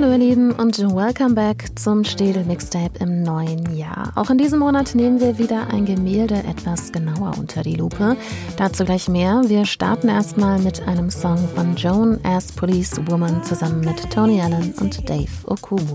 [0.00, 4.14] Hallo ihr Lieben und welcome back zum Städel Mixtape im neuen Jahr.
[4.16, 8.16] Auch in diesem Monat nehmen wir wieder ein Gemälde etwas genauer unter die Lupe.
[8.56, 9.42] Dazu gleich mehr.
[9.48, 14.72] Wir starten erstmal mit einem Song von Joan as Police Woman zusammen mit Tony Allen
[14.80, 15.94] und Dave Okumu.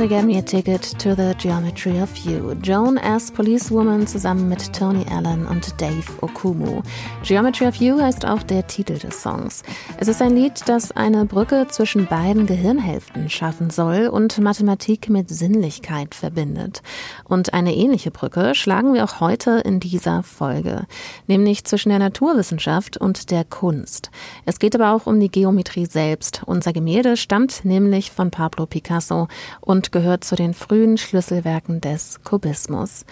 [0.00, 2.54] Gotta Get Me a Ticket to the Geometry of You.
[2.62, 6.80] Joan as Policewoman zusammen mit Tony Allen und Dave Okumu.
[7.22, 9.62] Geometry of You heißt auch der Titel des Songs.
[9.98, 15.28] Es ist ein Lied, das eine Brücke zwischen beiden Gehirnhälften schaffen soll und Mathematik mit
[15.28, 16.80] Sinnlichkeit verbindet.
[17.24, 20.86] Und eine ähnliche Brücke schlagen wir auch heute in dieser Folge,
[21.26, 24.10] nämlich zwischen der Naturwissenschaft und der Kunst.
[24.46, 26.40] Es geht aber auch um die Geometrie selbst.
[26.46, 29.28] Unser Gemälde stammt nämlich von Pablo Picasso
[29.60, 33.04] und gehört zu den frühen Schlüsselwerken des Kubismus.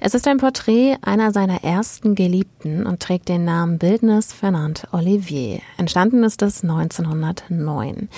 [0.00, 5.60] Es ist ein Porträt einer seiner ersten Geliebten und trägt den Namen Bildnis Fernand Olivier.
[5.76, 8.08] Entstanden ist es 1909.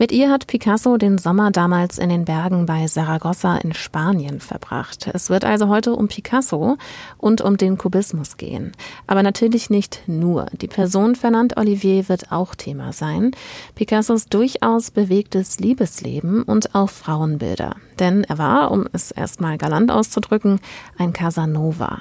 [0.00, 5.10] Mit ihr hat Picasso den Sommer damals in den Bergen bei Saragossa in Spanien verbracht.
[5.12, 6.78] Es wird also heute um Picasso
[7.18, 8.72] und um den Kubismus gehen.
[9.06, 10.46] Aber natürlich nicht nur.
[10.52, 13.32] Die Person Fernand Olivier wird auch Thema sein.
[13.74, 17.76] Picassos durchaus bewegtes Liebesleben und auch Frauenbilder.
[17.98, 20.60] Denn er war, um es erstmal galant auszudrücken,
[20.96, 22.00] ein Casanova.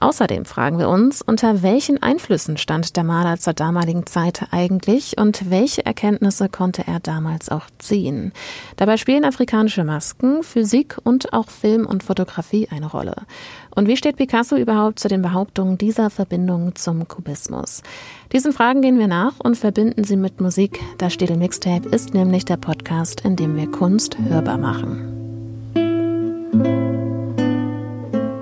[0.00, 5.50] Außerdem fragen wir uns, unter welchen Einflüssen stand der Maler zur damaligen Zeit eigentlich und
[5.50, 8.32] welche Erkenntnisse konnte er damals auch ziehen.
[8.76, 13.14] Dabei spielen afrikanische Masken, Physik und auch Film und Fotografie eine Rolle.
[13.74, 17.82] Und wie steht Picasso überhaupt zu den Behauptungen dieser Verbindung zum Kubismus?
[18.32, 20.80] Diesen Fragen gehen wir nach und verbinden sie mit Musik.
[20.96, 25.19] Das Städel Mixtape ist nämlich der Podcast, in dem wir Kunst hörbar machen.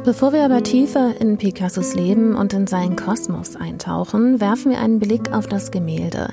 [0.09, 5.01] Bevor wir aber tiefer in Picassos Leben und in seinen Kosmos eintauchen, werfen wir einen
[5.01, 6.31] Blick auf das Gemälde.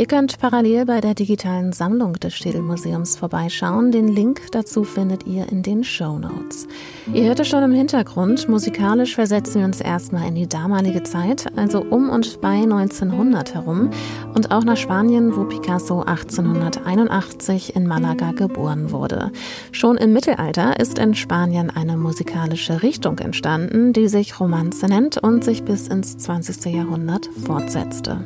[0.00, 3.92] Ihr könnt parallel bei der digitalen Sammlung des Städelmuseums vorbeischauen.
[3.92, 6.66] Den Link dazu findet ihr in den Show Notes.
[7.12, 8.48] Ihr hört es schon im Hintergrund.
[8.48, 13.90] Musikalisch versetzen wir uns erstmal in die damalige Zeit, also um und bei 1900 herum
[14.32, 19.30] und auch nach Spanien, wo Picasso 1881 in Malaga geboren wurde.
[19.70, 25.44] Schon im Mittelalter ist in Spanien eine musikalische Richtung entstanden, die sich Romanze nennt und
[25.44, 26.72] sich bis ins 20.
[26.72, 28.24] Jahrhundert fortsetzte.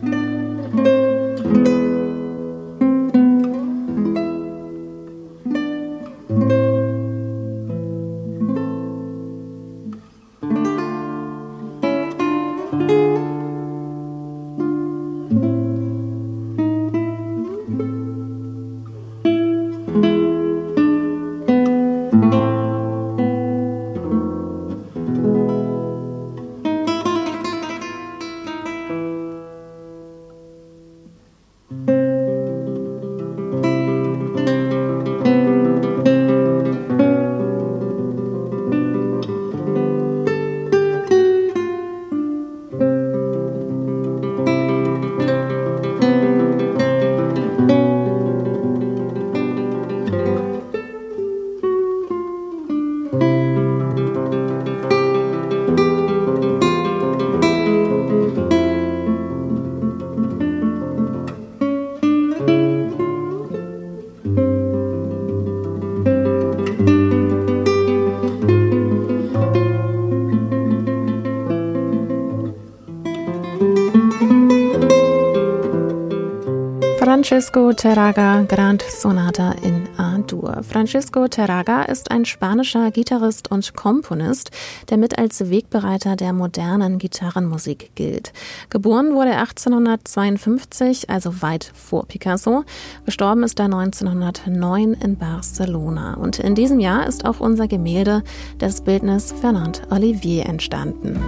[77.34, 80.62] Francisco Terraga Grand Sonata in A-Dur.
[80.62, 84.52] Francisco Terraga ist ein spanischer Gitarrist und Komponist,
[84.88, 88.32] der mit als Wegbereiter der modernen Gitarrenmusik gilt.
[88.70, 92.62] Geboren wurde er 1852, also weit vor Picasso.
[93.04, 96.14] Gestorben ist er 1909 in Barcelona.
[96.14, 98.22] Und in diesem Jahr ist auch unser Gemälde
[98.60, 101.18] des Bildnis Fernand Olivier entstanden.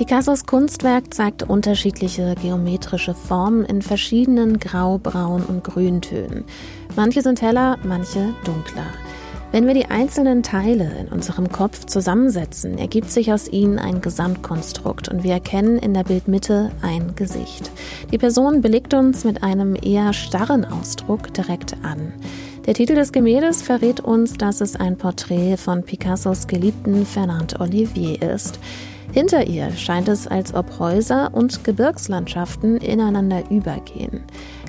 [0.00, 6.44] Picassos Kunstwerk zeigt unterschiedliche geometrische Formen in verschiedenen Grau, Braun und Grüntönen.
[6.96, 8.86] Manche sind heller, manche dunkler.
[9.52, 15.10] Wenn wir die einzelnen Teile in unserem Kopf zusammensetzen, ergibt sich aus ihnen ein Gesamtkonstrukt
[15.10, 17.70] und wir erkennen in der Bildmitte ein Gesicht.
[18.10, 22.14] Die Person belegt uns mit einem eher starren Ausdruck direkt an.
[22.64, 28.22] Der Titel des Gemäldes verrät uns, dass es ein Porträt von Picassos geliebten Fernand Olivier
[28.22, 28.58] ist.
[29.12, 34.22] Hinter ihr scheint es, als ob Häuser und Gebirgslandschaften ineinander übergehen.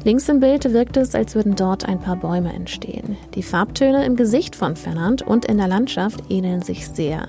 [0.04, 3.18] Links im Bild wirkt es, als würden dort ein paar Bäume entstehen.
[3.36, 7.28] Die Farbtöne im Gesicht von Fernand und in der Landschaft ähneln sich sehr.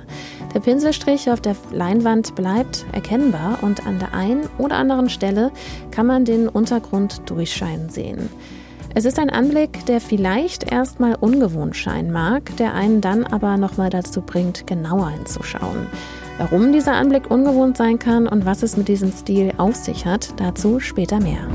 [0.55, 5.51] Der Pinselstrich auf der Leinwand bleibt erkennbar und an der einen oder anderen Stelle
[5.91, 8.31] kann man den Untergrund durchscheinen sehen.
[8.95, 13.91] Es ist ein Anblick, der vielleicht erstmal ungewohnt scheinen mag, der einen dann aber nochmal
[13.91, 15.87] dazu bringt, genauer hinzuschauen.
[16.39, 20.41] Warum dieser Anblick ungewohnt sein kann und was es mit diesem Stil auf sich hat,
[20.41, 21.47] dazu später mehr.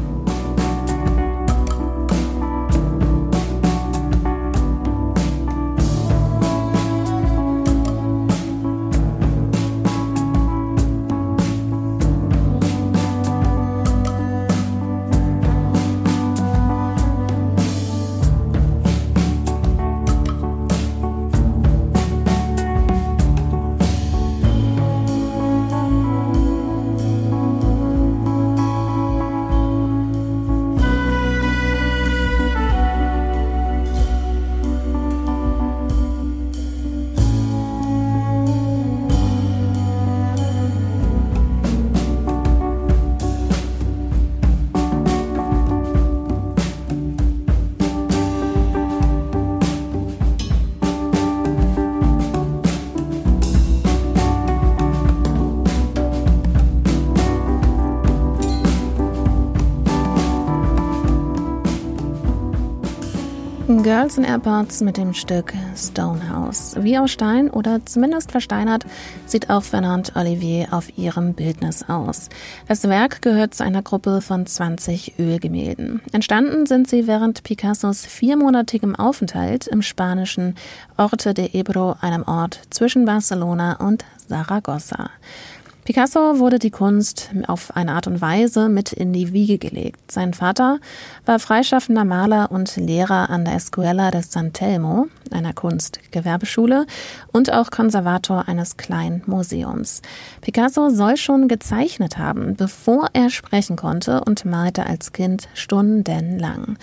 [63.87, 66.75] Girls in Airports mit dem Stück Stonehouse.
[66.77, 68.85] Wie aus Stein oder zumindest versteinert
[69.25, 72.27] sieht auch Fernand Olivier auf ihrem Bildnis aus.
[72.67, 76.01] Das Werk gehört zu einer Gruppe von 20 Ölgemälden.
[76.11, 80.55] Entstanden sind sie während Picassos viermonatigem Aufenthalt im spanischen
[80.97, 85.11] Orte de Ebro, einem Ort zwischen Barcelona und Saragossa.
[85.87, 90.11] Picasso wurde die Kunst auf eine Art und Weise mit in die Wiege gelegt.
[90.11, 90.79] Sein Vater
[91.25, 96.85] war freischaffender Maler und Lehrer an der Escuela de San Telmo, einer Kunstgewerbeschule,
[97.31, 100.01] und auch Konservator eines kleinen Museums.
[100.41, 106.77] Picasso soll schon gezeichnet haben, bevor er sprechen konnte und malte als Kind stundenlang.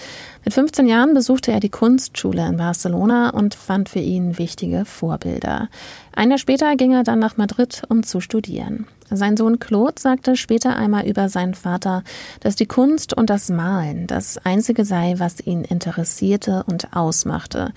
[0.44, 5.68] Mit 15 Jahren besuchte er die Kunstschule in Barcelona und fand für ihn wichtige Vorbilder.
[6.14, 8.86] Ein Jahr später ging er dann nach Madrid, um zu studieren.
[9.10, 12.02] Sein Sohn Claude sagte später einmal über seinen Vater,
[12.40, 17.72] dass die Kunst und das Malen das Einzige sei, was ihn interessierte und ausmachte.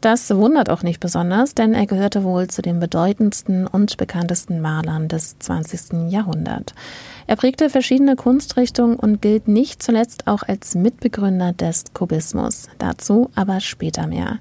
[0.00, 5.08] Das wundert auch nicht besonders, denn er gehörte wohl zu den bedeutendsten und bekanntesten Malern
[5.08, 6.10] des 20.
[6.10, 6.72] Jahrhunderts.
[7.26, 12.68] Er prägte verschiedene Kunstrichtungen und gilt nicht zuletzt auch als Mitbegründer des Kubismus.
[12.78, 14.38] Dazu aber später mehr.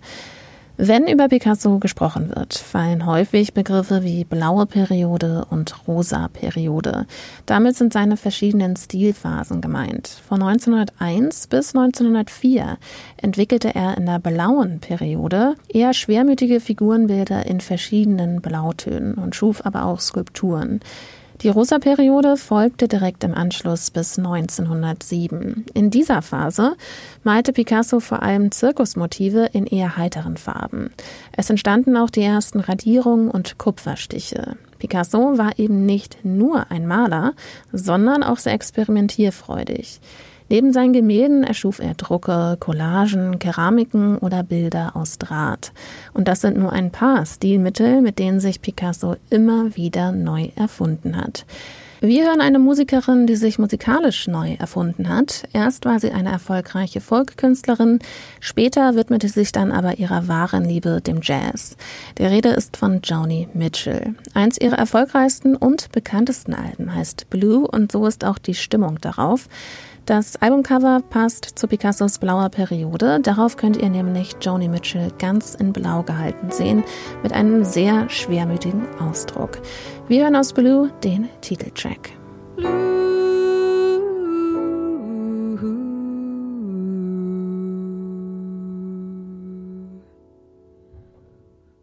[0.80, 7.08] Wenn über Picasso gesprochen wird, fallen häufig Begriffe wie blaue Periode und rosa Periode.
[7.48, 10.08] Damit sind seine verschiedenen Stilphasen gemeint.
[10.08, 12.78] Von 1901 bis 1904
[13.20, 19.86] entwickelte er in der blauen Periode eher schwermütige Figurenbilder in verschiedenen Blautönen und schuf aber
[19.86, 20.82] auch Skulpturen.
[21.44, 25.65] Die Rosa-Periode folgte direkt im Anschluss bis 1907.
[25.75, 26.75] In dieser Phase
[27.24, 30.89] malte Picasso vor allem Zirkusmotive in eher heiteren Farben.
[31.32, 34.58] Es entstanden auch die ersten Radierungen und Kupferstiche.
[34.79, 37.34] Picasso war eben nicht nur ein Maler,
[37.72, 40.00] sondern auch sehr experimentierfreudig.
[40.50, 45.74] Neben seinen Gemälden erschuf er Drucke, Collagen, Keramiken oder Bilder aus Draht.
[46.13, 51.18] Und das sind nur ein paar Stilmittel, mit denen sich Picasso immer wieder neu erfunden
[51.18, 51.46] hat.
[52.00, 55.46] Wir hören eine Musikerin, die sich musikalisch neu erfunden hat.
[55.51, 57.98] Erst war sie eine erfolgreiche Folkkünstlerin,
[58.39, 61.75] später widmete sie sich dann aber ihrer wahren Liebe, dem Jazz.
[62.20, 64.13] Die Rede ist von Joni Mitchell.
[64.36, 69.48] Eins ihrer erfolgreichsten und bekanntesten Alben heißt Blue und so ist auch die Stimmung darauf.
[70.08, 73.20] Das Albumcover passt zu Picassos blauer Periode.
[73.20, 76.86] Darauf könnt ihr nämlich Joni Mitchell ganz in Blau gehalten sehen,
[77.24, 79.60] mit einem sehr schwermütigen Ausdruck.
[80.10, 82.12] Wir hören aus Blue den Titeltrack.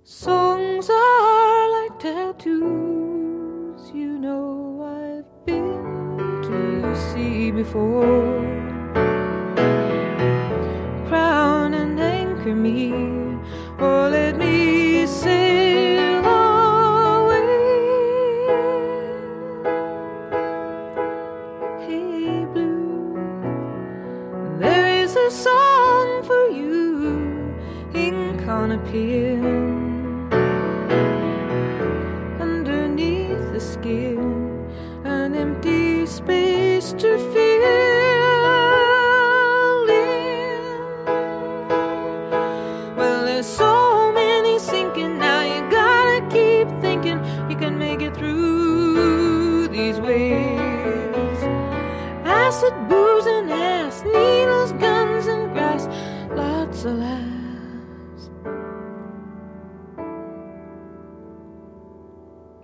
[0.04, 8.40] Songs are like tattoos, you know I've been to see before.
[11.08, 13.13] Crown and anchor me,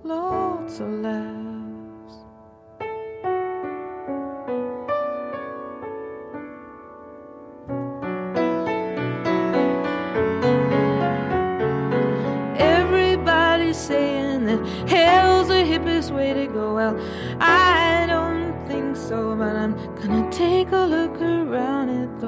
[0.03, 2.15] Lots of laughs.
[12.59, 16.75] Everybody's saying that hell's the hippest way to go.
[16.77, 16.97] Well,
[17.39, 22.20] I don't think so, but I'm gonna take a look around at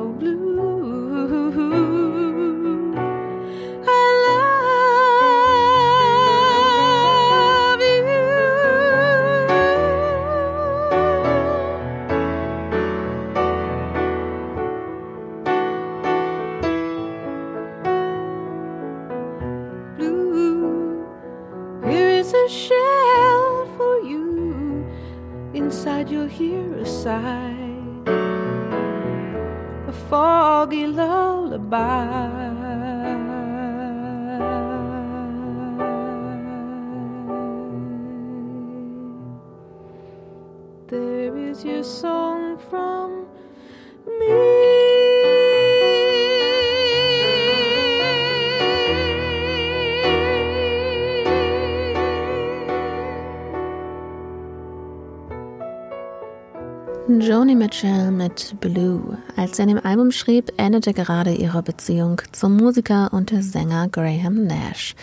[57.52, 59.18] Joni Mitchell mit Blue.
[59.36, 64.46] Als sie an dem Album schrieb, endete gerade ihre Beziehung zum Musiker und Sänger Graham
[64.46, 64.94] Nash.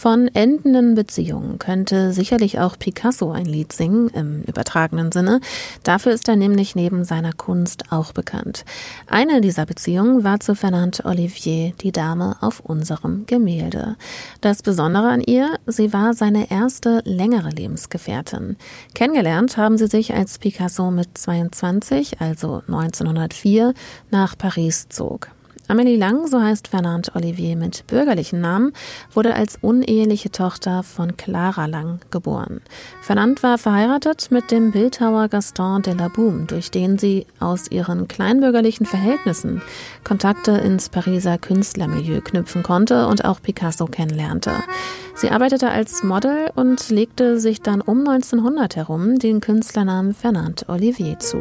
[0.00, 5.42] Von endenden Beziehungen könnte sicherlich auch Picasso ein Lied singen, im übertragenen Sinne.
[5.82, 8.64] Dafür ist er nämlich neben seiner Kunst auch bekannt.
[9.08, 13.96] Eine dieser Beziehungen war zu Fernand Olivier, die Dame auf unserem Gemälde.
[14.40, 18.56] Das Besondere an ihr, sie war seine erste längere Lebensgefährtin.
[18.94, 23.74] Kennengelernt haben sie sich, als Picasso mit 22, also 1904,
[24.10, 25.28] nach Paris zog.
[25.70, 28.72] Amélie Lang, so heißt Fernand Olivier mit bürgerlichen Namen,
[29.14, 32.60] wurde als uneheliche Tochter von Clara Lang geboren.
[33.02, 38.08] Fernand war verheiratet mit dem Bildhauer Gaston de la Boum, durch den sie aus ihren
[38.08, 39.62] kleinbürgerlichen Verhältnissen
[40.02, 44.52] Kontakte ins Pariser Künstlermilieu knüpfen konnte und auch Picasso kennenlernte.
[45.14, 51.18] Sie arbeitete als Model und legte sich dann um 1900 herum den Künstlernamen Fernand Olivier
[51.18, 51.38] zu.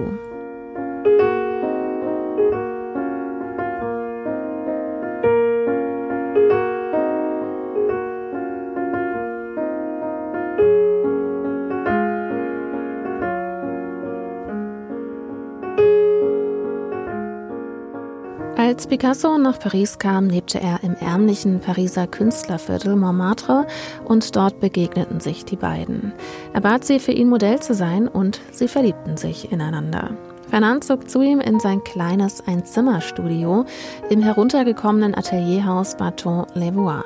[18.70, 23.66] Als Picasso nach Paris kam, lebte er im ärmlichen Pariser Künstlerviertel Montmartre
[24.06, 26.14] und dort begegneten sich die beiden.
[26.54, 30.12] Er bat sie, für ihn Modell zu sein und sie verliebten sich ineinander.
[30.52, 33.66] Fernand zog zu ihm in sein kleines Einzimmerstudio
[34.12, 37.04] im heruntergekommenen Atelierhaus Baton Les Bois.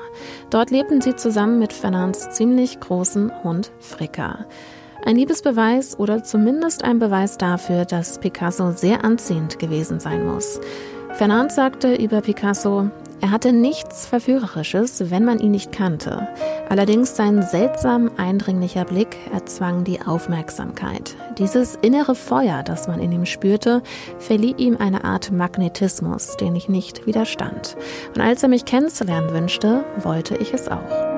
[0.49, 4.47] Dort lebten sie zusammen mit Fernands ziemlich großen Hund Fricka.
[5.05, 10.59] Ein Liebesbeweis oder zumindest ein Beweis dafür, dass Picasso sehr anziehend gewesen sein muss.
[11.13, 12.89] Fernand sagte über Picasso,
[13.21, 16.27] er hatte nichts Verführerisches, wenn man ihn nicht kannte.
[16.69, 21.15] Allerdings sein seltsam eindringlicher Blick erzwang die Aufmerksamkeit.
[21.37, 23.83] Dieses innere Feuer, das man in ihm spürte,
[24.17, 27.77] verlieh ihm eine Art Magnetismus, den ich nicht widerstand.
[28.13, 31.12] Und als er mich kennenzulernen wünschte, wollte ich es auch.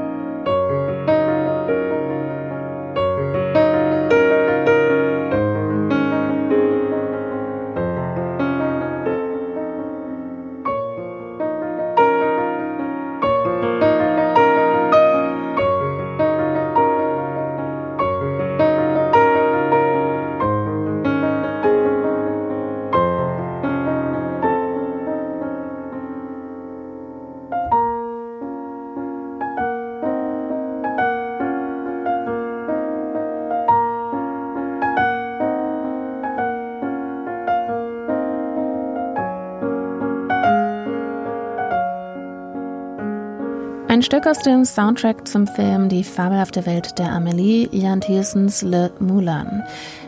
[44.26, 49.62] Stück aus dem Soundtrack zum Film Die fabelhafte Welt der Amelie, Jan Thiessens Le Moulin.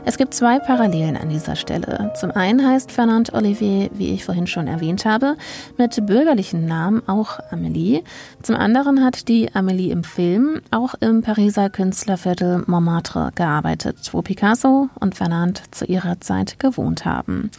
[0.06, 2.12] Es gibt zwei Parallelen an dieser Stelle.
[2.16, 5.38] Zum einen heißt Fernand Olivier, wie ich vorhin schon erwähnt habe,
[5.78, 8.02] mit bürgerlichen Namen auch Amelie.
[8.42, 14.90] Zum anderen hat die Amelie im Film auch im Pariser Künstlerviertel Montmartre gearbeitet, wo Picasso
[15.00, 17.52] und Fernand zu ihrer Zeit gewohnt haben.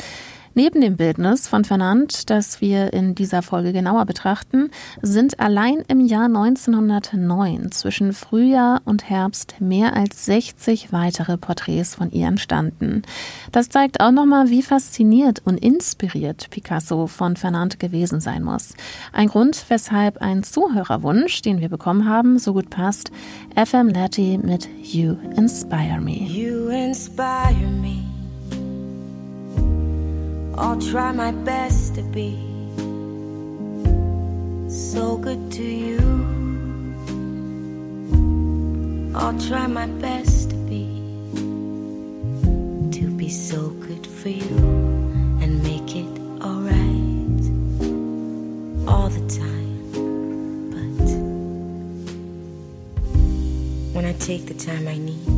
[0.59, 6.01] Neben dem Bildnis von Fernand, das wir in dieser Folge genauer betrachten, sind allein im
[6.01, 13.03] Jahr 1909 zwischen Frühjahr und Herbst mehr als 60 weitere Porträts von ihr entstanden.
[13.53, 18.75] Das zeigt auch nochmal, wie fasziniert und inspiriert Picasso von Fernand gewesen sein muss.
[19.13, 23.13] Ein Grund, weshalb ein Zuhörerwunsch, den wir bekommen haben, so gut passt.
[23.55, 26.25] FM Letty mit You Inspire Me.
[26.25, 28.08] You inspire me.
[30.61, 32.37] I'll try my best to be
[34.69, 36.01] so good to you.
[39.15, 40.87] I'll try my best to be
[42.91, 44.59] to be so good for you
[45.41, 46.11] and make it
[46.43, 47.45] alright
[48.89, 49.79] all the time.
[50.73, 51.09] But
[53.95, 55.29] when I take the time I need,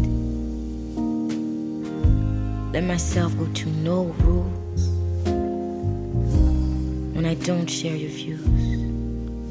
[2.72, 4.60] let myself go to no rules
[7.20, 8.40] when I don't share your views?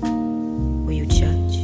[0.02, 1.58] Will you judge?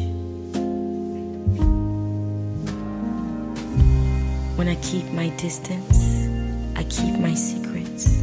[4.56, 6.28] When I keep my distance,
[6.78, 8.22] I keep my secrets.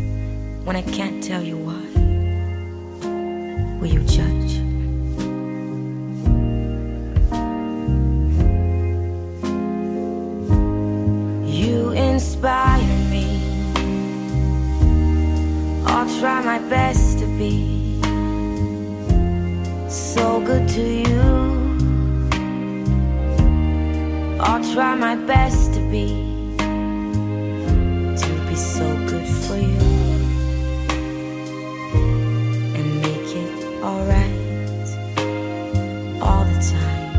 [0.63, 1.83] When I can't tell you why,
[3.81, 4.62] will you judge?
[25.15, 26.09] My best to be,
[26.57, 29.79] to be so good for you
[32.77, 33.53] and make it
[33.85, 34.89] alright
[36.23, 37.13] all the time.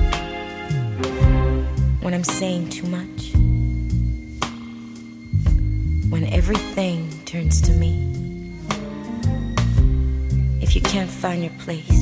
[2.02, 3.34] when I'm saying too much,
[6.10, 8.10] when everything turns to me.
[10.62, 12.00] If you can't find your place,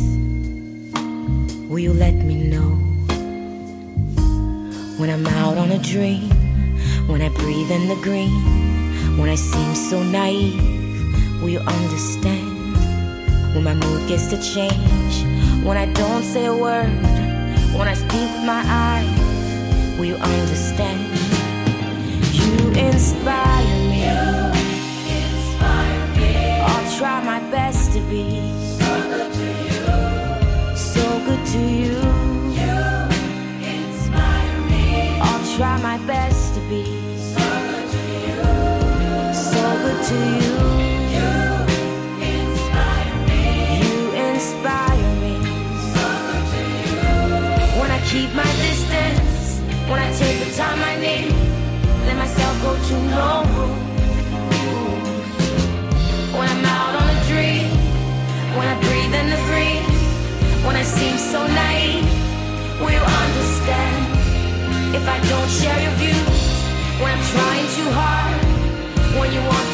[1.67, 2.90] will you let me know?
[5.01, 6.29] When I'm out on a dream,
[7.07, 10.61] when I breathe in the green, when I seem so naive,
[11.41, 12.75] will you understand?
[13.55, 15.25] When my mood gets to change,
[15.65, 16.93] when I don't say a word,
[17.73, 20.99] when I speak with my eyes will you understand?
[22.31, 24.03] You inspire me.
[24.05, 26.59] You inspire me.
[26.61, 28.37] I'll try my best to be
[28.77, 30.77] so good to you.
[30.77, 31.81] So good to you.
[31.91, 32.10] You
[35.61, 36.83] try my best to be
[39.31, 40.50] so good to you.
[65.01, 66.41] If I don't share your views,
[67.01, 68.37] when I'm trying too hard,
[69.17, 69.70] when you want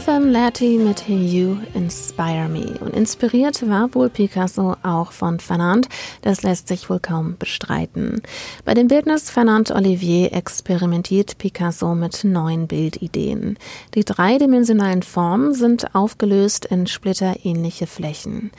[0.00, 2.78] FM Latty mit You Inspire Me.
[2.80, 5.86] Und inspiriert war wohl Picasso auch von Fernand.
[6.22, 8.22] Das lässt sich wohl kaum bestreiten.
[8.64, 13.58] Bei dem Bildnis Fernand Olivier experimentiert Picasso mit neuen Bildideen.
[13.94, 18.50] Die dreidimensionalen Formen sind aufgelöst in splitterähnliche Flächen.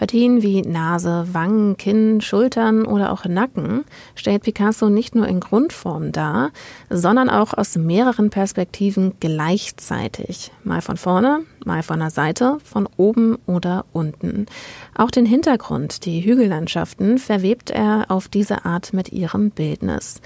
[0.00, 3.84] Partien wie Nase, Wangen, Kinn, Schultern oder auch Nacken
[4.14, 6.52] stellt Picasso nicht nur in Grundform dar,
[6.88, 10.52] sondern auch aus mehreren Perspektiven gleichzeitig.
[10.64, 14.46] Mal von vorne, mal von der Seite, von oben oder unten.
[14.96, 20.22] Auch den Hintergrund, die Hügellandschaften, verwebt er auf diese Art mit ihrem Bildnis.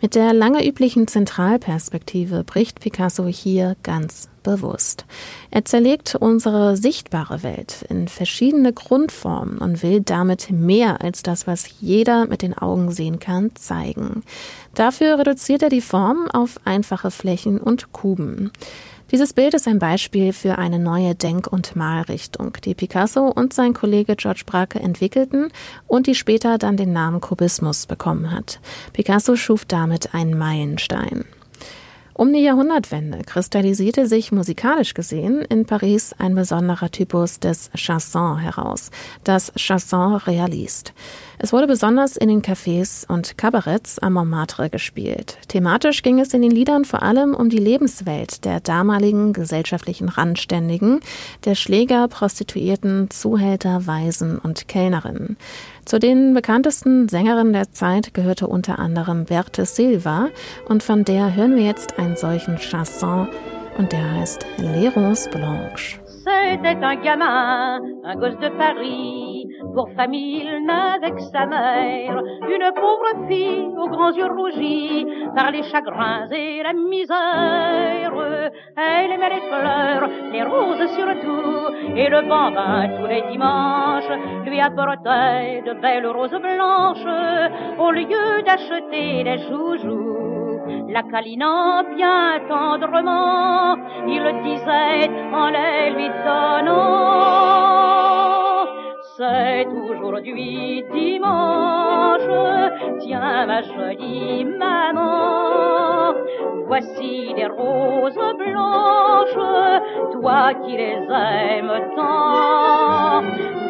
[0.00, 5.06] Mit der lange üblichen Zentralperspektive bricht Picasso hier ganz bewusst.
[5.50, 11.80] Er zerlegt unsere sichtbare Welt in verschiedene Grundformen und will damit mehr als das, was
[11.80, 14.22] jeder mit den Augen sehen kann, zeigen.
[14.74, 18.52] Dafür reduziert er die Form auf einfache Flächen und Kuben.
[19.10, 23.72] Dieses Bild ist ein Beispiel für eine neue Denk- und Malrichtung, die Picasso und sein
[23.72, 25.48] Kollege George Brake entwickelten
[25.86, 28.60] und die später dann den Namen Kubismus bekommen hat.
[28.92, 31.24] Picasso schuf damit einen Meilenstein.
[32.12, 38.90] Um die Jahrhundertwende kristallisierte sich musikalisch gesehen in Paris ein besonderer Typus des Chanson heraus,
[39.24, 40.92] das Chanson Realiste.
[41.40, 45.38] Es wurde besonders in den Cafés und Kabaretts am Montmartre gespielt.
[45.46, 50.98] Thematisch ging es in den Liedern vor allem um die Lebenswelt der damaligen gesellschaftlichen Randständigen,
[51.44, 55.36] der Schläger, Prostituierten, Zuhälter, Waisen und Kellnerinnen.
[55.84, 60.30] Zu den bekanntesten Sängerinnen der Zeit gehörte unter anderem Berthe Silva
[60.68, 63.28] und von der hören wir jetzt einen solchen Chanson
[63.78, 66.07] und der heißt Les Roses Blanches.
[66.28, 73.68] C'était un gamin, un gosse de Paris, pour famille il sa mère, une pauvre fille
[73.78, 78.52] aux grands yeux rougis par les chagrins et la misère.
[78.76, 84.10] Elle aimait les fleurs, les roses surtout, et le bambin tous les dimanches
[84.44, 87.78] lui apportait de belles roses blanches.
[87.78, 90.27] Au lieu d'acheter des joujoux
[90.88, 93.76] la câlinant bien tendrement,
[94.06, 97.68] il disait en les lui donnant.
[99.16, 102.30] C'est aujourd'hui dimanche,
[103.00, 106.14] tiens ma jolie maman,
[106.66, 109.42] voici des roses blanches,
[110.12, 113.22] toi qui les aimes tant.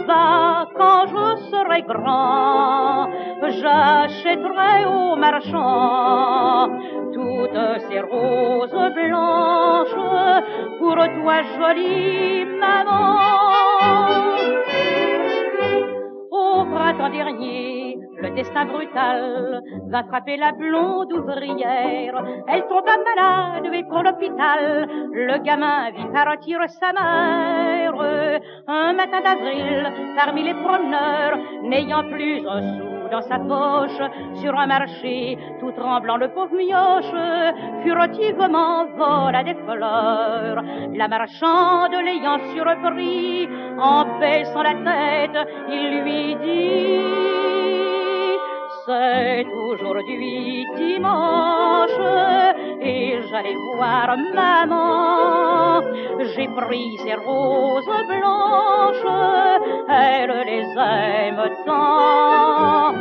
[0.06, 3.08] Va quand je serai grand,
[3.42, 6.67] j'achèterai au marchand
[7.38, 9.98] toutes ces roses blanches
[10.78, 13.18] pour toi jolie maman.
[16.32, 22.24] Au printemps dernier, le destin brutal va frapper la blonde ouvrière.
[22.48, 27.94] Elle tomba malade et pour l'hôpital, le gamin vit partir sa mère.
[28.66, 34.00] Un matin d'avril, parmi les promeneurs, n'ayant plus un sou dans sa poche,
[34.40, 37.14] sur un marché, tout tremblant, le pauvre mioche,
[37.82, 40.62] furtivement vola des fleurs.
[40.94, 47.57] La marchande l'ayant surpris, en baissant la tête, il lui dit
[48.88, 52.00] C'est aujourd'hui dimanche
[52.80, 55.82] et j'allais voir maman.
[56.34, 59.12] J'ai pris ses roses blanches,
[59.90, 62.94] elle les aime tant.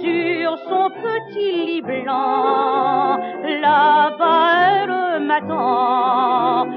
[0.00, 3.18] Sur son petit lit blanc,
[3.62, 6.68] là-bas m'attend.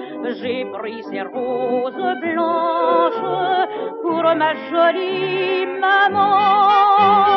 [0.41, 3.25] J'ai pris ses roses blanches
[4.01, 7.34] pour ma jolie maman.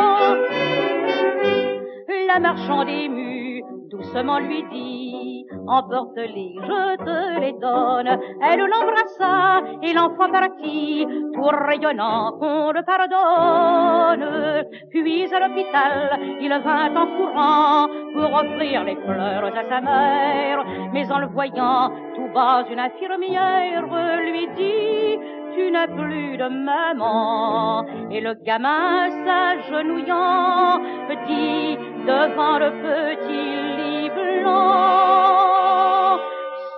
[2.38, 8.16] La marchande émue doucement lui dit Emporte-les, je te les donne.
[8.40, 14.64] Elle l'embrassa et l'enfant partit, tout rayonnant qu'on le pardonne.
[14.90, 20.64] Puis à l'hôpital, il vint en courant pour offrir les fleurs à sa mère.
[20.92, 23.84] Mais en le voyant, tout bas, une infirmière
[24.20, 25.18] lui dit
[25.56, 27.84] tu n'as plus de maman.
[28.12, 30.78] Et le gamin s'agenouillant
[31.26, 31.76] dit
[32.08, 35.38] devant le petit lit blanc,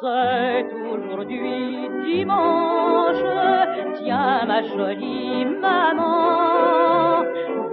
[0.01, 3.25] c'est aujourd'hui dimanche,
[3.99, 7.25] tiens ma jolie maman,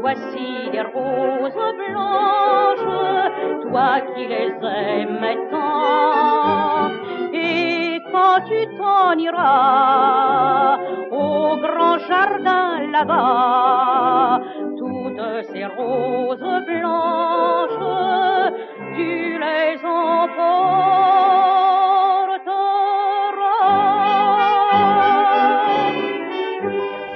[0.01, 2.89] voici des roses blanches,
[3.63, 6.91] toi qui les aimes tant.
[7.33, 10.77] Et quand tu t'en iras
[11.11, 14.41] au grand jardin là-bas,
[15.17, 17.79] toutes ces roses blanches,
[18.95, 21.07] tu les emporteras.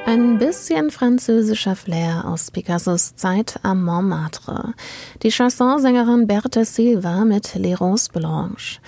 [0.08, 4.74] Ein bisschen französischer Flair aus Picassos Zeit am Montmartre.
[5.22, 8.82] Die Chansonsängerin Berthe Silva mit Les Roses Blanches.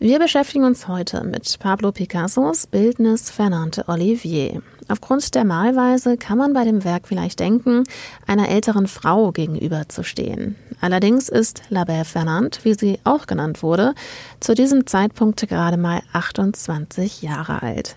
[0.00, 4.62] Wir beschäftigen uns heute mit Pablo Picassos Bildnis Fernande Olivier.
[4.86, 7.82] Aufgrund der Malweise kann man bei dem Werk vielleicht denken,
[8.24, 10.54] einer älteren Frau gegenüberzustehen.
[10.80, 13.96] Allerdings ist La Belle Fernande, wie sie auch genannt wurde,
[14.38, 17.96] zu diesem Zeitpunkt gerade mal 28 Jahre alt.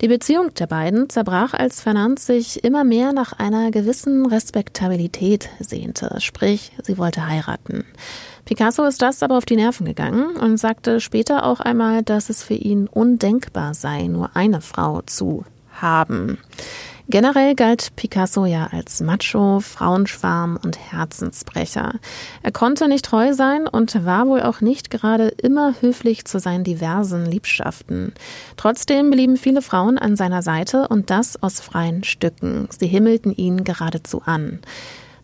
[0.00, 6.16] Die Beziehung der beiden zerbrach, als Fernand sich immer mehr nach einer gewissen Respektabilität sehnte,
[6.18, 7.84] sprich, sie wollte heiraten.
[8.46, 12.44] Picasso ist das aber auf die Nerven gegangen und sagte später auch einmal, dass es
[12.44, 16.38] für ihn undenkbar sei, nur eine Frau zu haben.
[17.08, 21.94] Generell galt Picasso ja als Macho, Frauenschwarm und Herzensbrecher.
[22.42, 26.62] Er konnte nicht treu sein und war wohl auch nicht gerade immer höflich zu seinen
[26.62, 28.12] diversen Liebschaften.
[28.56, 32.68] Trotzdem blieben viele Frauen an seiner Seite und das aus freien Stücken.
[32.76, 34.60] Sie himmelten ihn geradezu an.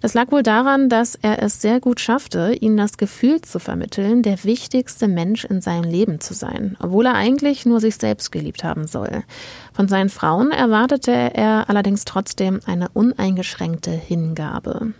[0.03, 4.23] Das lag wohl daran, dass er es sehr gut schaffte, ihnen das Gefühl zu vermitteln,
[4.23, 8.65] der wichtigste Mensch in seinem Leben zu sein, obwohl er eigentlich nur sich selbst geliebt
[8.65, 9.23] haben soll.
[9.73, 14.93] Von seinen Frauen erwartete er allerdings trotzdem eine uneingeschränkte Hingabe.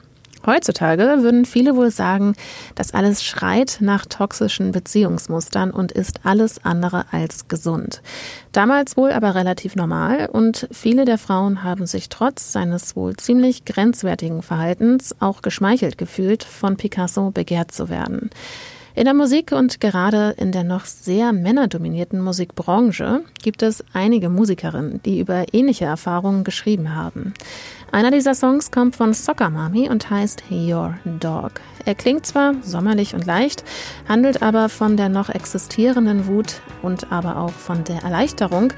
[0.45, 2.35] Heutzutage würden viele wohl sagen,
[2.75, 8.03] das alles schreit nach toxischen Beziehungsmustern und ist alles andere als gesund.
[8.51, 13.65] Damals wohl aber relativ normal und viele der Frauen haben sich trotz seines wohl ziemlich
[13.65, 18.31] grenzwertigen Verhaltens auch geschmeichelt gefühlt, von Picasso begehrt zu werden.
[18.95, 25.01] In der Musik und gerade in der noch sehr männerdominierten Musikbranche gibt es einige Musikerinnen,
[25.03, 27.33] die über ähnliche Erfahrungen geschrieben haben.
[27.91, 31.53] Einer dieser Songs kommt von Soccer Mommy und heißt Your Dog.
[31.87, 33.65] Er klingt zwar sommerlich und leicht,
[34.09, 38.75] handelt aber von der noch existierenden Wut und aber auch von der Erleichterung,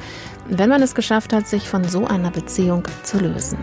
[0.48, 3.58] wenn man es geschafft hat, sich von so einer Beziehung zu lösen.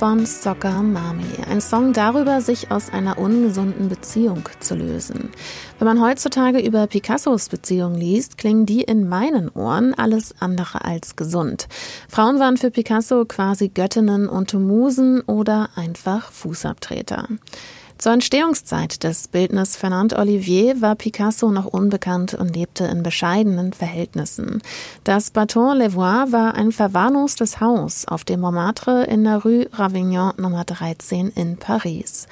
[0.00, 1.26] Von Soccer Mami.
[1.46, 5.28] Ein Song darüber, sich aus einer ungesunden Beziehung zu lösen.
[5.78, 11.16] Wenn man heutzutage über Picassos Beziehung liest, klingen die in meinen Ohren alles andere als
[11.16, 11.68] gesund.
[12.08, 17.28] Frauen waren für Picasso quasi Göttinnen und Musen oder einfach Fußabtreter.
[18.00, 24.62] Zur Entstehungszeit des Bildners Fernand Olivier war Picasso noch unbekannt und lebte in bescheidenen Verhältnissen.
[25.04, 30.64] Das Baton Levois war ein verwahrlostes Haus auf dem Montmartre in der Rue Ravignon Nummer
[30.64, 32.26] 13 in Paris.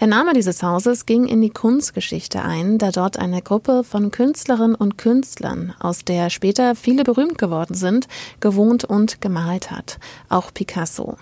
[0.00, 4.74] Der Name dieses Hauses ging in die Kunstgeschichte ein, da dort eine Gruppe von Künstlerinnen
[4.74, 8.08] und Künstlern, aus der später viele berühmt geworden sind,
[8.40, 9.98] gewohnt und gemalt hat.
[10.28, 11.16] Auch Picasso.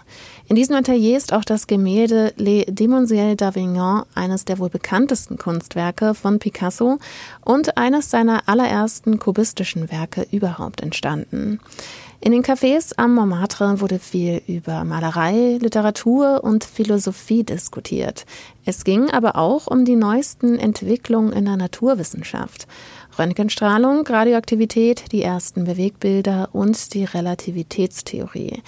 [0.49, 6.15] In diesem Atelier ist auch das Gemälde Les Demoiselles d'Avignon, eines der wohl bekanntesten Kunstwerke
[6.15, 6.99] von Picasso
[7.45, 11.61] und eines seiner allerersten kubistischen Werke überhaupt entstanden.
[12.25, 18.27] In den Cafés am Montmartre wurde viel über Malerei, Literatur und Philosophie diskutiert.
[18.65, 22.69] Es ging aber auch um die neuesten Entwicklungen in der Naturwissenschaft.
[23.19, 28.63] Röntgenstrahlung, Radioaktivität, die ersten Bewegbilder und die Relativitätstheorie.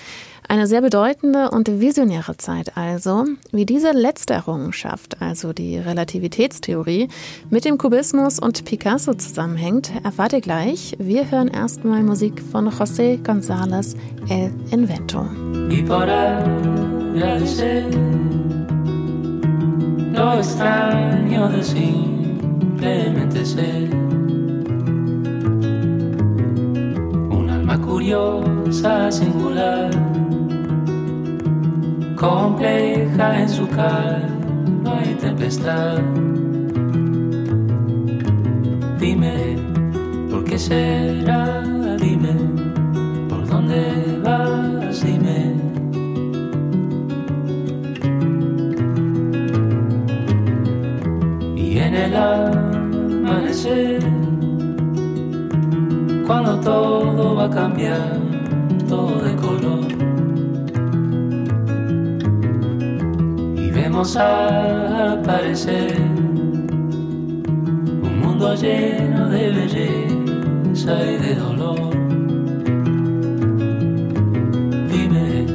[0.47, 3.25] Eine sehr bedeutende und visionäre Zeit also.
[3.51, 7.09] Wie diese letzte Errungenschaft, also die Relativitätstheorie,
[7.49, 10.97] mit dem Kubismus und Picasso zusammenhängt, erfahrt ihr gleich.
[10.99, 13.97] Wir hören erstmal Musik von José González
[14.29, 15.27] El Invento.
[20.15, 23.91] Lo extraño de simplemente ser
[27.33, 29.91] un alma curiosa, singular
[32.25, 35.99] compleja en su calma y tempestad.
[38.99, 39.57] Dime,
[40.31, 41.63] ¿por qué será?
[41.99, 42.35] Dime,
[43.29, 45.05] ¿por dónde vas?
[45.05, 45.55] Dime.
[51.57, 52.17] Y en el
[53.27, 54.01] amanecer,
[56.27, 58.19] cuando todo va a cambiar,
[58.89, 59.24] todo
[63.95, 65.95] vemos aparecer
[68.03, 71.79] un mundo lleno de belleza y de dolor.
[74.91, 75.47] Dime,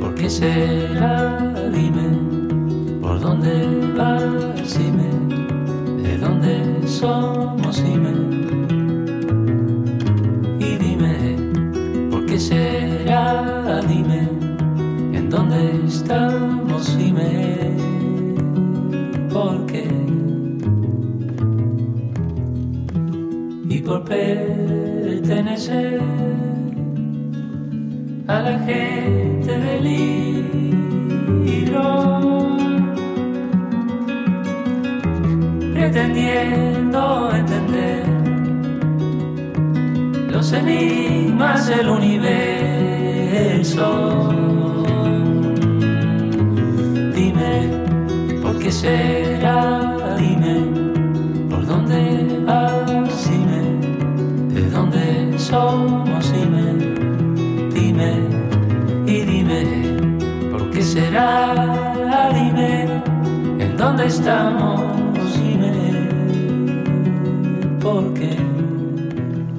[0.00, 1.36] ¿por qué será?
[1.72, 4.78] Dime, ¿por dónde vas?
[4.78, 5.10] Dime,
[6.00, 7.82] ¿de dónde somos?
[7.82, 8.43] Dime,
[28.44, 29.86] la gente del
[35.72, 38.04] pretendiendo entender
[40.30, 42.28] los enigmas del universo.
[47.14, 47.54] Dime,
[48.42, 49.96] ¿por qué será?
[50.18, 50.56] Dime,
[51.48, 52.84] ¿por dónde va?
[55.38, 56.13] somos,
[61.14, 62.32] será?
[62.32, 63.02] Dime,
[63.60, 64.80] ¿en dónde estamos?
[65.36, 66.08] Dime,
[67.80, 68.36] ¿por qué?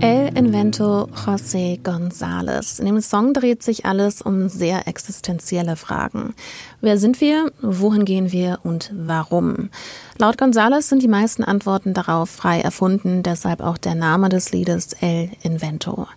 [0.02, 2.80] El Invento José González.
[2.80, 6.36] In dem Song dreht sich alles um sehr existenzielle Fragen.
[6.82, 7.52] Wer sind wir?
[7.62, 8.60] Wohin gehen wir?
[8.64, 9.70] Und warum?
[10.18, 14.94] Laut González sind die meisten Antworten darauf frei erfunden, deshalb auch der Name des Liedes
[15.02, 16.08] El Invento.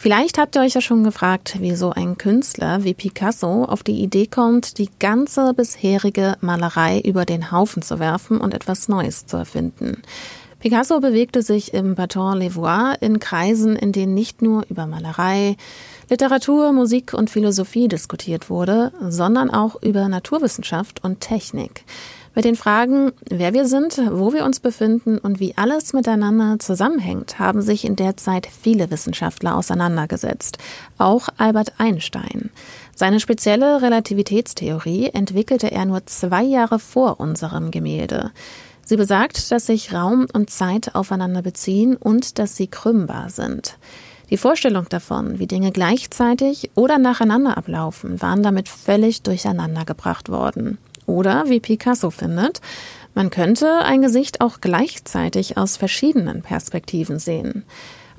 [0.00, 4.00] Vielleicht habt ihr euch ja schon gefragt, wie so ein Künstler wie Picasso auf die
[4.00, 9.36] Idee kommt, die ganze bisherige Malerei über den Haufen zu werfen und etwas Neues zu
[9.36, 10.02] erfinden.
[10.60, 15.56] Picasso bewegte sich im Baton Levois in Kreisen, in denen nicht nur über Malerei,
[16.08, 21.84] Literatur, Musik und Philosophie diskutiert wurde, sondern auch über Naturwissenschaft und Technik.
[22.38, 27.40] Mit den Fragen, wer wir sind, wo wir uns befinden und wie alles miteinander zusammenhängt,
[27.40, 30.56] haben sich in der Zeit viele Wissenschaftler auseinandergesetzt,
[30.98, 32.50] auch Albert Einstein.
[32.94, 38.30] Seine spezielle Relativitätstheorie entwickelte er nur zwei Jahre vor unserem Gemälde.
[38.84, 43.78] Sie besagt, dass sich Raum und Zeit aufeinander beziehen und dass sie krümmbar sind.
[44.30, 50.78] Die Vorstellung davon, wie Dinge gleichzeitig oder nacheinander ablaufen, waren damit völlig durcheinander gebracht worden.
[51.08, 52.60] Oder, wie Picasso findet,
[53.14, 57.64] man könnte ein Gesicht auch gleichzeitig aus verschiedenen Perspektiven sehen.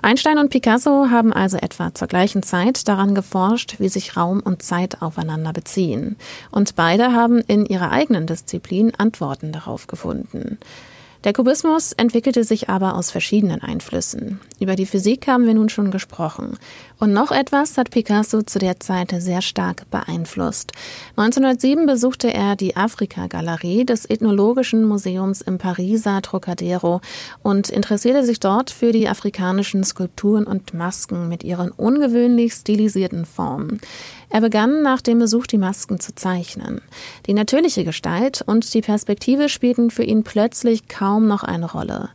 [0.01, 4.63] Einstein und Picasso haben also etwa zur gleichen Zeit daran geforscht, wie sich Raum und
[4.63, 6.17] Zeit aufeinander beziehen.
[6.51, 10.57] Und beide haben in ihrer eigenen Disziplin Antworten darauf gefunden.
[11.25, 14.39] Der Kubismus entwickelte sich aber aus verschiedenen Einflüssen.
[14.59, 16.57] Über die Physik haben wir nun schon gesprochen.
[16.99, 20.73] Und noch etwas hat Picasso zu der Zeit sehr stark beeinflusst.
[21.15, 26.99] 1907 besuchte er die Afrika-Galerie des Ethnologischen Museums im Pariser Trocadero
[27.41, 33.79] und interessierte sich dort für die afrikanischen Skulpturen und Masken mit ihren ungewöhnlich stilisierten Formen.
[34.29, 36.81] Er begann nach dem Besuch die Masken zu zeichnen.
[37.27, 42.09] Die natürliche Gestalt und die Perspektive spielten für ihn plötzlich kaum noch eine Rolle.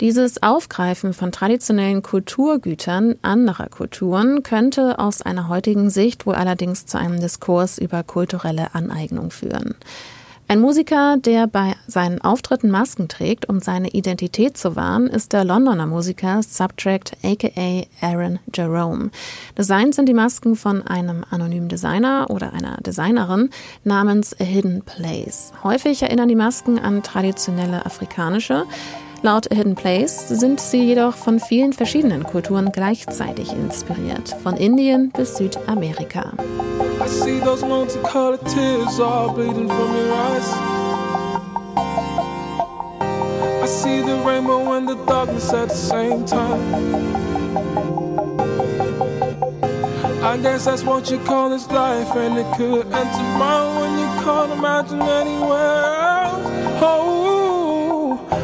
[0.00, 6.98] Dieses Aufgreifen von traditionellen Kulturgütern anderer Kulturen könnte aus einer heutigen Sicht wohl allerdings zu
[6.98, 9.74] einem Diskurs über kulturelle Aneignung führen.
[10.48, 15.44] Ein Musiker, der bei seinen Auftritten Masken trägt, um seine Identität zu wahren, ist der
[15.44, 19.10] Londoner Musiker Subtract aka Aaron Jerome.
[19.58, 23.48] Designt sind die Masken von einem anonymen Designer oder einer Designerin
[23.82, 25.52] namens A Hidden Place.
[25.64, 28.66] Häufig erinnern die Masken an traditionelle afrikanische,
[29.22, 35.36] Laut Hidden Place sind sie jedoch von vielen verschiedenen Kulturen gleichzeitig inspiriert, von Indien bis
[35.36, 36.32] Südamerika.
[43.66, 47.26] I see the rainbow and the darkness at the same time.
[50.22, 54.06] I guess that's what you call this life, and it could end tomorrow when you
[54.22, 56.46] can't imagine anywhere else.
[56.80, 57.25] Oh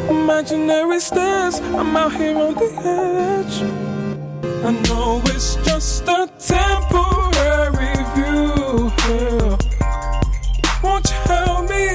[0.08, 1.60] imaginary stairs.
[1.60, 3.62] I'm out here on the edge.
[4.64, 8.90] I know it's just a temporary view.
[9.08, 9.56] Yeah.
[10.82, 11.86] Won't you help me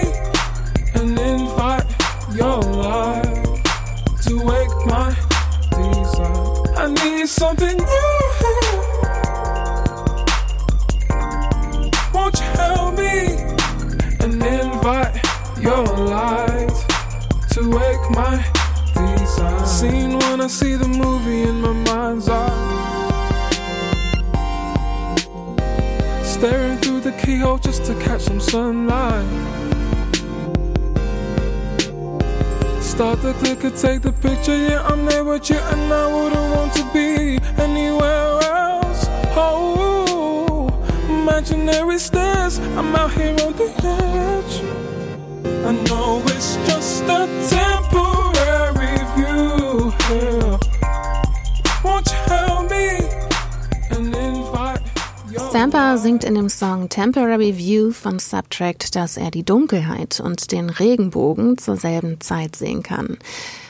[0.95, 1.85] and invite
[2.33, 3.45] your light
[4.23, 5.15] to wake my
[5.71, 6.77] desire?
[6.77, 8.17] I need something new.
[12.13, 13.15] Won't you help me
[14.19, 15.15] and invite
[15.61, 16.56] your light?
[17.57, 18.45] To wake my
[18.93, 19.65] desire.
[19.65, 22.73] Scene when I see the movie in my mind's eye.
[26.23, 29.25] Staring through the keyhole just to catch some sunlight.
[32.79, 34.55] Start the clicker, take the picture.
[34.55, 39.05] Yeah, I'm there with you, and I wouldn't want to be anywhere else.
[39.35, 40.67] Oh,
[41.09, 42.59] imaginary stairs.
[42.77, 43.96] I'm out here on the edge.
[56.47, 62.21] Dem Song Temporary View von Subtract, dass er die Dunkelheit und den Regenbogen zur selben
[62.21, 63.17] Zeit sehen kann.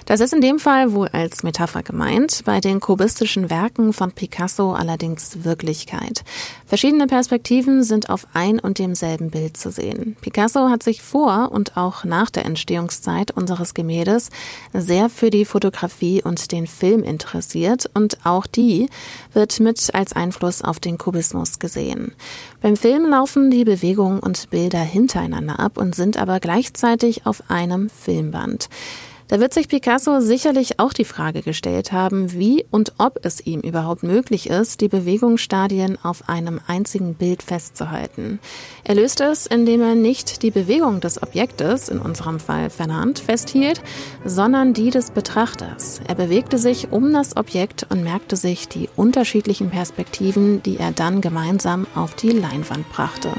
[0.07, 4.71] Das ist in dem Fall wohl als Metapher gemeint, bei den kubistischen Werken von Picasso
[4.71, 6.23] allerdings Wirklichkeit.
[6.65, 10.15] Verschiedene Perspektiven sind auf ein und demselben Bild zu sehen.
[10.21, 14.29] Picasso hat sich vor und auch nach der Entstehungszeit unseres Gemäldes
[14.71, 18.87] sehr für die Fotografie und den Film interessiert und auch die
[19.33, 22.13] wird mit als Einfluss auf den Kubismus gesehen.
[22.61, 27.89] Beim Film laufen die Bewegungen und Bilder hintereinander ab und sind aber gleichzeitig auf einem
[27.89, 28.69] Filmband.
[29.27, 33.59] Da wird sich Picasso sicherlich auch die Frage gestellt haben, wie und ob es ihm
[33.59, 38.39] überhaupt möglich ist, die Bewegungsstadien auf einem einzigen Bild festzuhalten.
[38.85, 43.81] Er löst es, indem er nicht die Bewegung des Objektes, in unserem Fall Fernand, festhielt,
[44.23, 45.99] sondern die des Betrachters.
[46.07, 51.19] Er bewegte sich um das Objekt und merkte sich die unterschiedlichen Perspektiven, die er dann
[51.19, 53.31] gemeinsam auf die Leinwand brachte.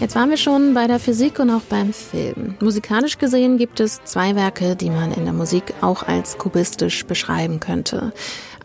[0.00, 2.54] Jetzt waren wir schon bei der Physik und auch beim Film.
[2.60, 7.60] Musikalisch gesehen gibt es zwei Werke, die man in der Musik auch als kubistisch beschreiben
[7.60, 8.14] könnte.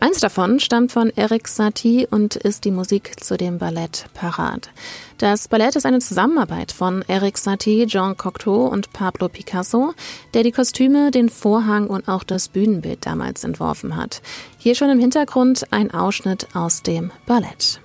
[0.00, 4.70] Eins davon stammt von Eric Satie und ist die Musik zu dem Ballett Parat.
[5.18, 9.92] Das Ballett ist eine Zusammenarbeit von Eric Satie, Jean Cocteau und Pablo Picasso,
[10.32, 14.22] der die Kostüme, den Vorhang und auch das Bühnenbild damals entworfen hat.
[14.56, 17.80] Hier schon im Hintergrund ein Ausschnitt aus dem Ballett.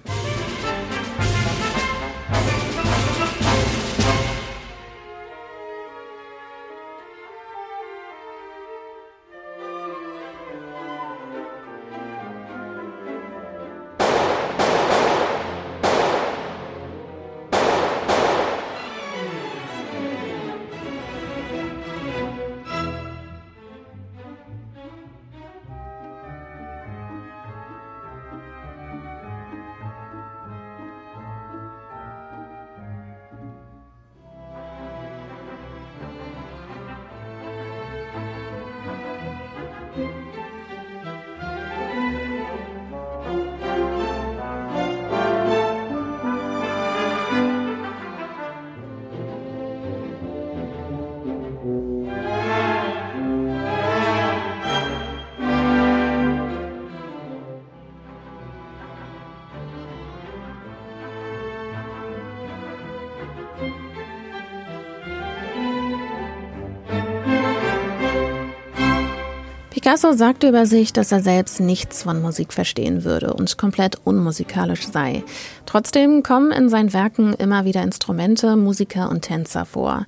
[69.82, 74.88] Picasso sagte über sich, dass er selbst nichts von Musik verstehen würde und komplett unmusikalisch
[74.88, 75.23] sei.
[75.65, 80.05] Trotzdem kommen in seinen Werken immer wieder Instrumente, Musiker und Tänzer vor.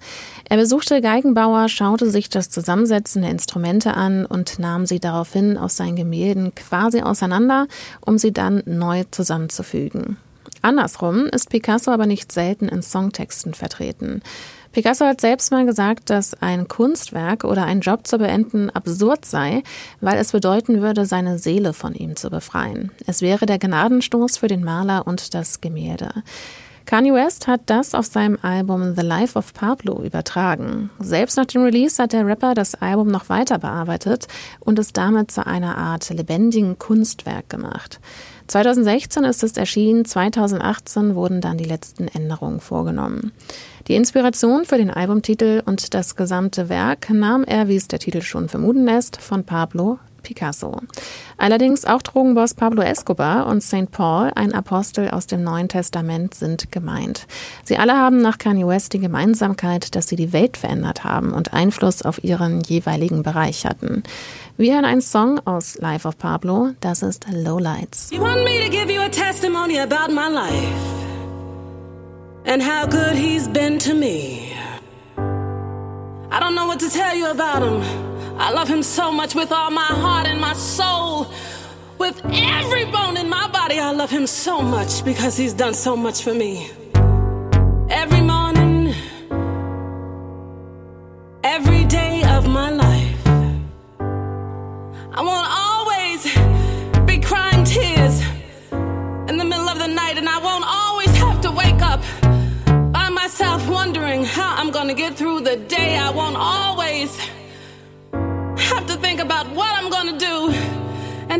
[0.47, 5.75] Er besuchte Geigenbauer, schaute sich das Zusammensetzen der Instrumente an und nahm sie daraufhin aus
[5.75, 7.65] seinen Gemälden quasi auseinander,
[8.05, 10.17] um sie dann neu zusammenzufügen.
[10.61, 14.21] Andersrum ist Picasso aber nicht selten in Songtexten vertreten.
[14.73, 19.61] Picasso hat selbst mal gesagt, dass ein Kunstwerk oder ein Job zu beenden absurd sei,
[20.01, 22.91] weil es bedeuten würde, seine Seele von ihm zu befreien.
[23.05, 26.23] Es wäre der Gnadenstoß für den Maler und das Gemälde.
[26.85, 30.89] Kanye West hat das auf seinem Album The Life of Pablo übertragen.
[30.99, 34.27] Selbst nach dem Release hat der Rapper das Album noch weiter bearbeitet
[34.59, 37.99] und es damit zu einer Art lebendigen Kunstwerk gemacht.
[38.47, 43.31] 2016 ist es erschienen, 2018 wurden dann die letzten Änderungen vorgenommen.
[43.87, 48.21] Die Inspiration für den Albumtitel und das gesamte Werk nahm er, wie es der Titel
[48.21, 50.77] schon vermuten lässt, von Pablo Picasso.
[51.37, 53.91] Allerdings auch Drogenboss Pablo Escobar und St.
[53.91, 57.27] Paul, ein Apostel aus dem Neuen Testament, sind gemeint.
[57.65, 61.53] Sie alle haben nach Kanye West die Gemeinsamkeit, dass sie die Welt verändert haben und
[61.53, 64.03] Einfluss auf ihren jeweiligen Bereich hatten.
[64.55, 68.11] Wir hören einen Song aus Life of Pablo, das ist Lowlights.
[68.11, 71.12] You want me to give you a testimony about my life?
[72.45, 74.53] And how good he's been to me.
[75.17, 77.81] I don't know what to tell you about him.
[78.39, 81.31] I love him so much with all my heart and my soul.
[81.99, 85.95] With every bone in my body, I love him so much because he's done so
[85.95, 86.69] much for me.
[87.89, 88.42] Every morning,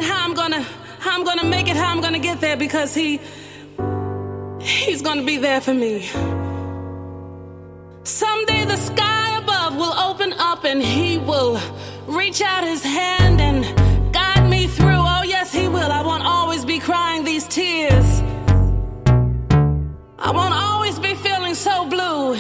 [0.04, 0.62] how I'm gonna
[1.00, 3.20] how I'm gonna make it, how I'm gonna get there because he
[4.62, 6.10] he's gonna be there for me.
[8.04, 11.60] Someday the sky above will open up and he will
[12.06, 13.64] reach out his hand and
[14.14, 15.04] guide me through.
[15.16, 15.92] Oh yes, he will.
[15.92, 18.22] I won't always be crying these tears.
[20.20, 22.38] I won't always be feeling so blue.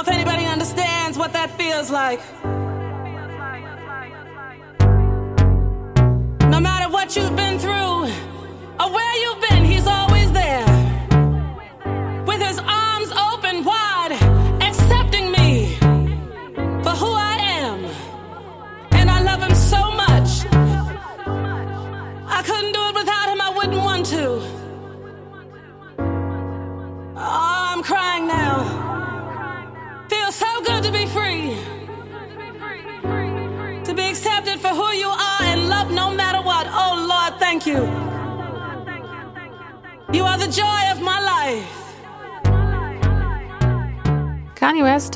[0.00, 2.20] If anybody understands what that feels like.
[6.50, 8.08] No matter what you've been through
[8.80, 9.49] or where you've been,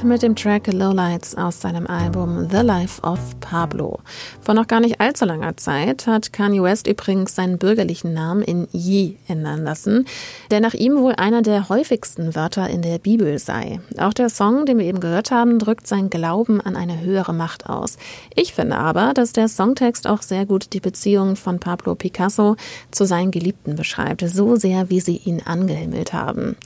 [0.04, 4.00] mit dem Track Lowlights aus seinem Album The Life of Pablo.
[4.40, 8.68] Vor noch gar nicht allzu langer Zeit hat Kanye West übrigens seinen bürgerlichen Namen in
[8.72, 10.06] Yi ändern lassen,
[10.50, 13.80] der nach ihm wohl einer der häufigsten Wörter in der Bibel sei.
[13.98, 17.68] Auch der Song, den wir eben gehört haben, drückt seinen Glauben an eine höhere Macht
[17.68, 17.96] aus.
[18.34, 22.56] Ich finde aber, dass der Songtext auch sehr gut die Beziehung von Pablo Picasso
[22.90, 26.56] zu seinen Geliebten beschreibt, so sehr wie sie ihn angehimmelt haben.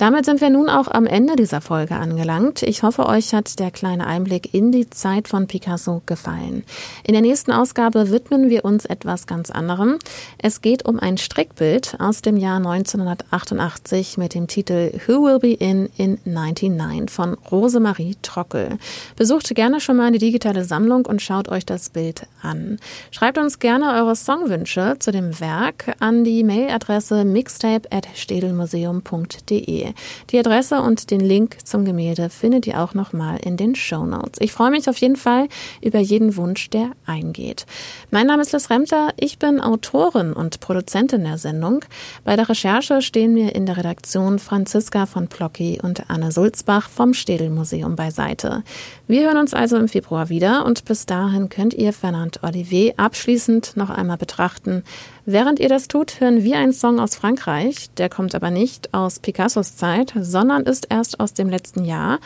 [0.00, 2.62] Damit sind wir nun auch am Ende dieser Folge angelangt.
[2.62, 6.64] Ich hoffe, euch hat der kleine Einblick in die Zeit von Picasso gefallen.
[7.04, 9.98] In der nächsten Ausgabe widmen wir uns etwas ganz anderem.
[10.38, 15.52] Es geht um ein Strickbild aus dem Jahr 1988 mit dem Titel Who Will Be
[15.52, 18.78] In in 99 von Rosemarie Trockel.
[19.16, 22.78] Besucht gerne schon mal die digitale Sammlung und schaut euch das Bild an.
[23.10, 29.89] Schreibt uns gerne eure Songwünsche zu dem Werk an die Mailadresse mixtape@stedelmuseum.de.
[30.30, 34.40] Die Adresse und den Link zum Gemälde findet ihr auch nochmal in den Show Notes.
[34.40, 35.48] Ich freue mich auf jeden Fall
[35.82, 37.66] über jeden Wunsch, der eingeht.
[38.10, 39.12] Mein Name ist Liz Remter.
[39.16, 41.84] Ich bin Autorin und Produzentin der Sendung.
[42.24, 47.14] Bei der Recherche stehen mir in der Redaktion Franziska von Plocki und Anne Sulzbach vom
[47.14, 48.62] Städel Museum beiseite.
[49.06, 53.76] Wir hören uns also im Februar wieder und bis dahin könnt ihr Fernand Olivier abschließend
[53.76, 54.84] noch einmal betrachten,
[55.32, 57.88] Während ihr das tut, hören wir einen Song aus Frankreich.
[57.98, 62.18] Der kommt aber nicht aus Picassos Zeit, sondern ist erst aus dem letzten Jahr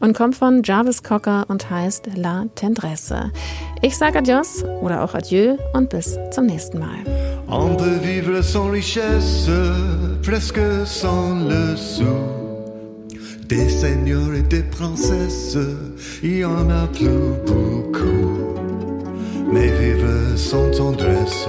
[0.00, 3.32] und kommt von Jarvis Cocker und heißt La Tendresse.
[3.80, 7.00] Ich sage Adios oder auch Adieu und bis zum nächsten Mal.
[7.48, 9.50] On peut vivre sans richesse,
[10.24, 12.04] presque sans le sou.
[13.50, 15.58] Des seigneurs et des princesses,
[16.22, 18.54] il y en a plus beaucoup.
[19.50, 21.48] Mais vivre sans tendresse,